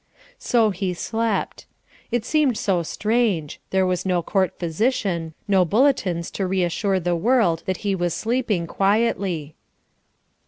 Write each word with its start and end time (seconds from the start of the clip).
So 0.39 0.71
he 0.71 0.95
slept. 0.95 1.67
It 2.09 2.25
seemed 2.25 2.57
so 2.57 2.81
strange. 2.81 3.59
There 3.69 3.85
was 3.85 4.03
no 4.03 4.23
court 4.23 4.57
physician, 4.57 5.35
no 5.47 5.63
bulletins 5.63 6.31
to 6.31 6.47
reassure 6.47 6.99
the 6.99 7.15
world 7.15 7.61
that 7.67 7.77
he 7.85 7.93
was 7.93 8.11
sleeping 8.15 8.65
quietly. 8.65 9.53